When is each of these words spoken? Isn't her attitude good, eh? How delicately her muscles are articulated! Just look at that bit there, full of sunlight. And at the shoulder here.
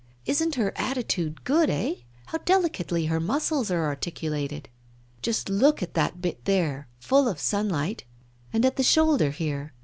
Isn't 0.25 0.55
her 0.55 0.73
attitude 0.77 1.43
good, 1.43 1.69
eh? 1.69 1.93
How 2.25 2.39
delicately 2.39 3.05
her 3.05 3.19
muscles 3.19 3.69
are 3.69 3.85
articulated! 3.85 4.67
Just 5.21 5.47
look 5.47 5.83
at 5.83 5.93
that 5.93 6.23
bit 6.23 6.45
there, 6.45 6.87
full 6.99 7.27
of 7.27 7.39
sunlight. 7.39 8.03
And 8.51 8.65
at 8.65 8.77
the 8.77 8.83
shoulder 8.83 9.29
here. 9.29 9.73